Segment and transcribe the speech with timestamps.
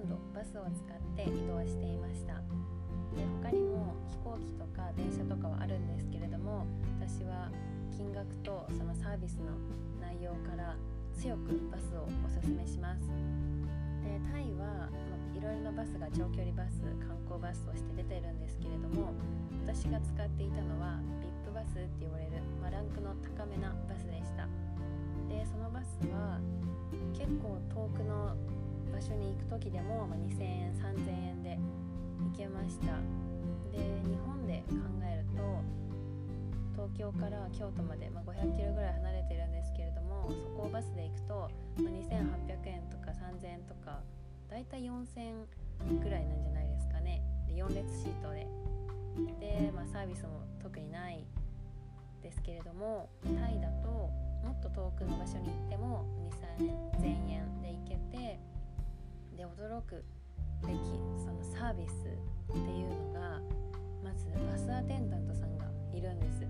[0.00, 2.40] んどバスを使って移動していました。
[3.12, 6.64] で他にも飛行機とか電車とかはあるんですけれども
[7.00, 7.50] 私は
[7.90, 9.52] 金額とそのサービスの
[10.00, 10.76] 内容から
[11.12, 13.04] 強くバスをおすすめします。
[14.00, 14.88] でタイは
[15.36, 19.12] いろいろなバスが長距離バス観光バスとして出てるんですけれども
[19.66, 24.48] 私が使っていたのは VIP バスって言われる、まあ、ランクの高めなバスでした。
[25.28, 26.40] でそのバスは
[27.12, 28.34] 結構遠くの
[28.90, 31.58] 場所に行く時でも、まあ、2000円3000円で
[32.20, 32.98] 行けました。
[33.72, 35.62] で日本で考えると
[36.74, 44.00] 東京から京都まで、まあ、500キロぐらい離れてるんですけれどもそこをバスで行くと、まあ、2800円とか3000円とか
[44.50, 45.46] だいたい4000円
[46.00, 47.22] ぐらいなんじゃないですかね。
[47.46, 48.46] で4列シートで。
[49.38, 51.24] で、まあ、サービスも特にない
[52.22, 56.06] ですけれどもタイだともっと遠くの場所に行っても
[56.98, 58.40] 2000円で行けて
[59.40, 60.04] で驚く
[60.60, 60.76] べき
[61.16, 63.40] そのサービスっていうのが
[64.04, 66.42] まずバスアテンダントさんがいるんです。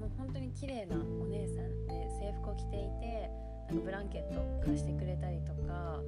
[0.00, 3.28] もう本当に綺麗なお姉さんで制服を着ていて
[3.68, 6.00] なんかブランケット貸してくれたりとか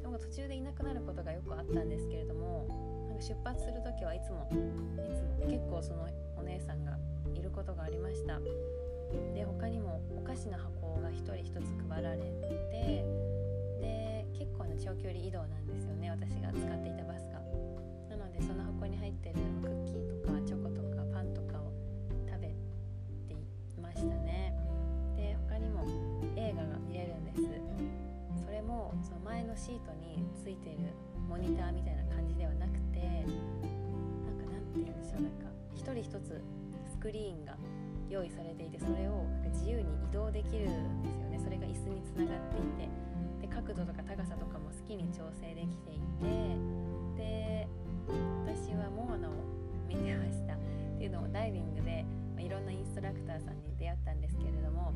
[0.00, 2.64] でも途中でいなくなることがよくあったんですけれども
[3.10, 6.96] なんか出発する時はいつもいつも結構そのお姉さんが
[7.34, 8.40] いることがありました。
[9.34, 13.04] で他にもお菓子の箱が1人1つ配られて
[13.82, 17.40] で結構な長距離移動なんですよね私が使っていたバスが。
[18.08, 21.72] なのでその箱に入ってるクッキーとかチョコとかパンとかを
[22.26, 22.48] 食べ
[23.28, 24.54] ていましたね。
[25.16, 25.84] で他にも
[26.36, 27.42] 映画が見れるんです。
[28.44, 30.78] それもその前のシートについてる
[31.28, 36.42] モニターみたいな感じではなくてなんかなんて言うんでしょうなんか一人一つ
[36.90, 37.56] スクリーンが
[38.08, 41.40] 用意されていてそれをなんか自由に移動できるんですよね。
[41.44, 43.09] それが椅子につながっていて。
[43.50, 46.56] 角度とか高さとかも好きに調整できていて
[47.16, 47.68] で
[48.46, 49.32] 私はモアナを
[49.88, 50.54] 見てました。
[50.54, 50.56] っ
[50.98, 52.04] ていうのもダイビングで、
[52.36, 54.92] まあ、いろんなインストラクターさんに出会ったんですけれども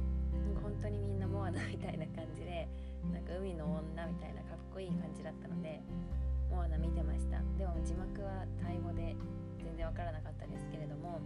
[0.63, 2.69] 本当にみんなモアナみたいな感じで
[3.13, 5.81] なんか海の女みたいなかっこいい感じだったので
[6.51, 7.41] モアナ見てました。
[7.59, 9.17] でも字幕はタイ語で
[9.65, 11.21] 全然わからなかったですけれども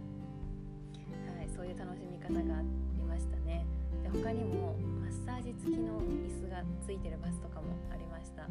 [1.37, 3.65] はい、そういう楽しみ方がありましたね。
[4.03, 8.47] で他にもマッサージ付きの椅子がついてるバスとかもありました。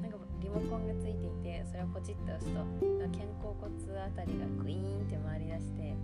[0.00, 2.60] なんかリモコンがついていてそれをポチッと押すと
[3.14, 5.96] 肩甲骨あたりがグイーンって回り出して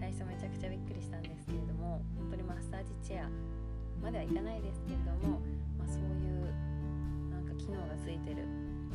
[0.00, 3.30] 最初めちゃくちゃびっくりしたんですけれども本当にマッサージチェア
[4.02, 5.40] まではいかないですけれども、
[5.78, 6.50] まあ、そういう
[7.30, 8.44] なんか機能がついてる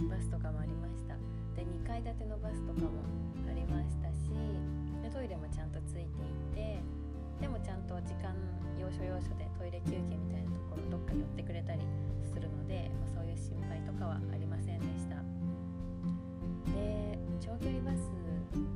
[0.10, 1.16] バスとかもありました。
[1.56, 3.04] で2階建てのバスとかも
[3.48, 4.32] ありましたし
[5.04, 6.06] でトイレもちゃんとついてい
[6.56, 6.80] て
[7.40, 8.36] でもちゃんと時間
[8.78, 11.82] 要所要所でトイレ休憩みたいなところどっか寄ってくれたり
[12.28, 15.16] するので、まあ、そういう心配とかはありませんでした。
[16.76, 18.12] で長距離バス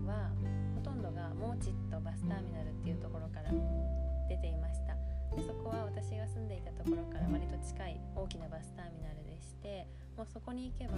[0.07, 0.31] は
[0.75, 3.51] ほとんどがモーチットバスターミナルっていうところから
[4.27, 4.95] 出ていました。
[5.35, 10.97] でそこは私が住んでいたところから割と近い大きなバスターミナルでしてもうそこに行けば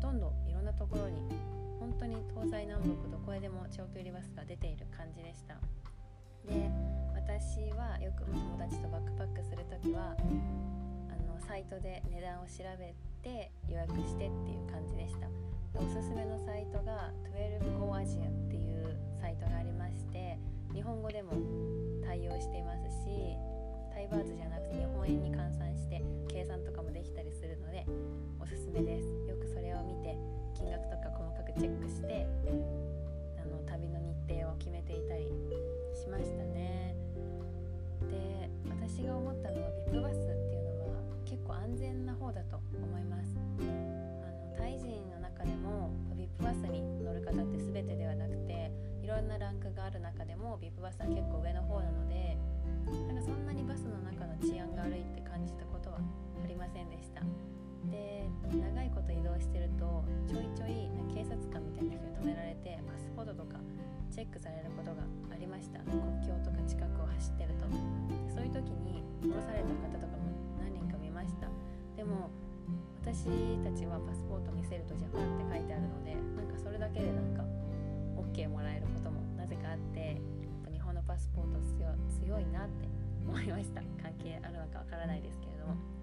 [0.00, 1.18] どんどんいろんなところに
[1.80, 5.56] 本当に東西南北どこへでも長距離バスが出ている感じでした。
[6.46, 6.70] で
[7.14, 15.28] 私はよく友達とバックパックする時はあのサイトで値段を調べて予約してっていう感じでした。
[15.74, 20.38] おすすめのサイトが 12Go Asia っていうサイトがありまして
[20.74, 21.32] 日本語でも
[22.04, 23.36] 対応していますし
[23.94, 24.34] タイバーズ
[36.10, 36.94] ましたね。
[38.10, 43.36] で私が思ったのはビッグバスっていうのは結構安全な方だと思います。
[43.58, 48.72] あのタイ人の中でもビッグバスに乗る方って全てではなくて
[49.02, 52.36] いろんなランクがある中でもビッグバスは結構上の方なので
[53.06, 55.98] なんかそんなにバスの中の治安が悪いって感じたことは
[56.44, 57.22] ありませんでした。
[57.90, 63.58] で長いこと移動してるとちょいちょい警察官みたいな人に止められてパスポートとか
[64.10, 65.02] チェックされることが
[65.60, 65.84] ました。
[65.84, 67.68] 国境とか近くを走ってると。
[68.32, 71.52] そういう時に降ろされた方とかも何人か見ました。
[71.96, 72.32] でも
[73.04, 73.28] 私
[73.60, 77.44] たちはパスポート見せるとジャパンって書いてあるのでなんかそれだけでなんか
[78.16, 80.16] OK もらえることもなぜかあってやっ
[80.64, 81.92] ぱ日本のパスポート強
[82.24, 82.88] 強いなって
[83.28, 83.82] 思いました。
[84.00, 85.99] 関係あるのかわからないですけれども。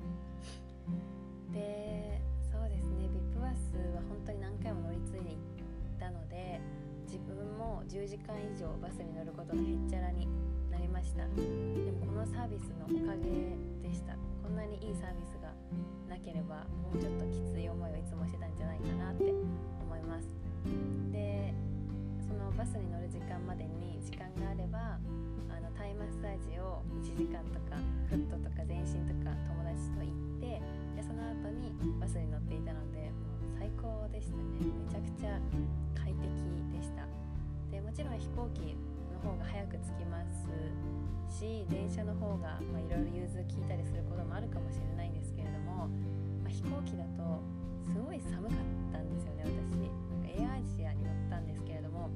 [8.28, 10.28] 間以上バスに乗ることがへっちゃらに
[10.70, 11.24] なりました。
[11.36, 11.42] で
[12.04, 13.56] もこのサービスのおかげ
[13.88, 14.14] でした。
[14.44, 15.52] こんなにいいサービスが
[16.08, 19.32] なければもうちょっときつい思いをいつもしてたんじゃないかなって
[19.80, 20.28] 思います。
[21.12, 21.54] で
[22.20, 25.00] そのバスに乗る時間までに時間があれば
[25.48, 27.80] あのタイマッサージを1時間とか
[28.12, 30.60] フットとか全身とか友達と行って
[30.96, 34.44] でその後にバスに乗っていたのでもう最高でしたね。
[34.60, 35.40] めちゃくちゃ
[35.96, 36.28] 快適
[37.88, 38.76] もちろん飛行機
[39.16, 45.88] の方が早く着きますし電車の方がいろいろ融通聞いたりすることもあるかもしれないんですけれども、
[46.44, 47.40] まあ、飛行機だと
[47.88, 49.88] すごい寒かったんですよね私。
[49.88, 52.12] なんかエアアジアに乗ったんですけれども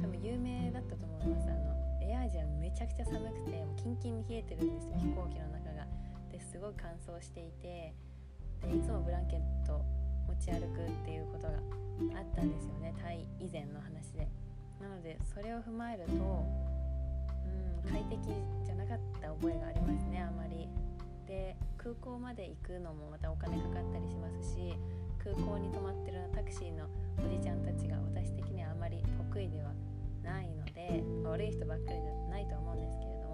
[0.00, 1.50] 多分有名だったと思います。
[1.50, 5.82] あのエアアジアめちゃくちゃ寒くてもうキンキンに冷えてるんですよ飛行機の中が。
[6.30, 7.90] ですごい乾燥していて
[8.62, 9.82] でいつもブランケット
[10.30, 11.58] 持ち歩くっていうことが
[12.14, 14.41] あったんですよねタイ以前の話で。
[15.34, 18.20] それを踏まえるとうん快適
[18.64, 20.68] じゃなかった覚えがありますねあまり。
[21.26, 24.74] で空港まで行くのもまたお金かかったりしますし
[25.22, 26.86] 空港に泊まってるタクシーの
[27.18, 29.72] おじちゃんたちが私的にはあまり得意では
[30.22, 33.32] ないので悪い人ばっかりじゃないと思うんですけれども。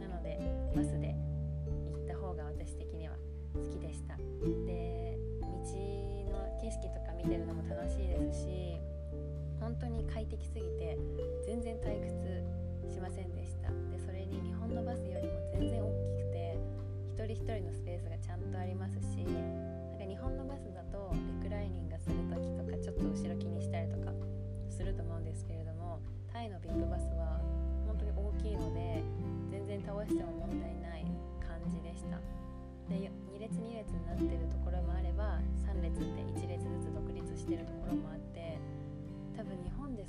[0.00, 0.38] なので
[0.76, 1.16] バスで
[1.90, 3.14] 行った方が私的には
[3.54, 4.16] 好きでした。
[4.16, 8.80] で道の景色とか見てるのも楽しいですし
[9.62, 10.98] 本当に快適すぎて
[11.46, 13.70] 全然退屈しませんでした。
[13.94, 16.58] でそれに日本のバスよりも全然大きくて
[17.06, 24.10] 一人一人のスペースがちゃんとありますしなんか日本のバスだとリクライニングする時とかちょっと後ろ気にしたりとか
[24.68, 27.38] すると思うんですけれどもタイのビッグバスは
[27.86, 29.04] 本当に大きいので
[29.50, 31.06] 全然倒しても問題ない
[31.38, 32.18] 感じでした。
[32.90, 38.21] で2列2列になってるところもあれば3列って1列ずつ独立してるところもあって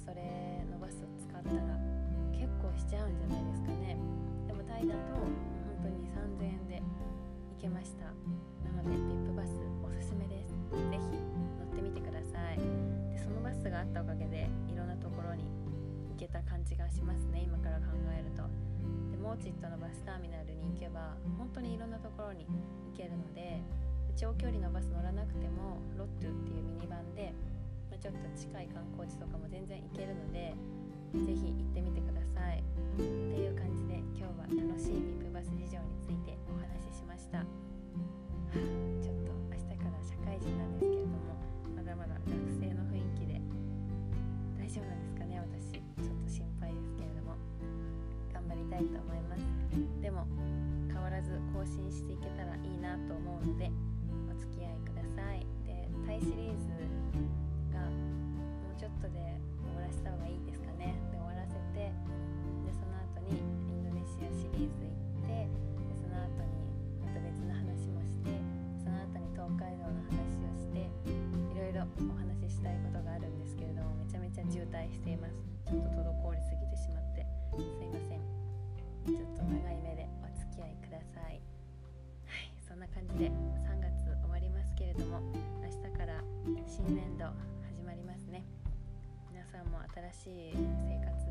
[0.03, 1.79] それのバスを使ったら
[2.35, 3.95] 結構しちゃうんじゃないですかね。
[4.47, 5.31] でもタイだと本
[5.81, 6.83] 当に3000円で
[7.55, 8.11] 行けました。
[8.67, 10.51] なので VIP バスおすすめです。
[10.71, 11.23] 是非
[11.59, 12.59] 乗ってみてください。
[12.59, 15.47] でそのバスがあったおかげでいろんなところに
[16.11, 17.47] 行けた感じがしますね。
[17.47, 18.43] 今から考えると。
[19.11, 22.51] でモーチットのバスターミナルに行けば本当にいろんなところに行
[22.91, 23.63] けるので
[24.15, 27.33] 長距離のバス乗らなくてもロットゥっていうミニバンで
[28.03, 30.51] ちょっと近い観光地とかも全然行けるので
[31.15, 32.59] 是非行ってみてください。
[32.59, 33.07] って
[33.39, 41.39] いう感じで今日は楽しいビップバス事情についてお話ししました、ちょっと明日から社会人なんですけれども
[41.71, 43.39] まだまだ学生の雰囲気で
[44.59, 45.79] 大丈夫なんですかね私。
[46.03, 47.39] ちょっと心配ですけれども。
[48.35, 49.47] 頑張りたいと思います。
[50.03, 50.27] でも
[50.91, 53.71] 変わらず更新していけたらいいなと思うので
[74.93, 75.33] しています。
[75.65, 77.25] ちょっと滞りすぎてしまって。
[77.57, 78.21] すいません。
[79.09, 81.41] ちょっと長い目でお付き合いください。
[82.29, 82.53] はい。
[82.61, 83.33] そんな感じで
[83.65, 85.19] 3月終わりますけれども
[85.65, 86.21] 明日から
[86.69, 87.25] 新年度
[87.65, 88.45] 始まりますね。
[89.31, 89.81] 皆さんも
[90.21, 91.22] 新しい生活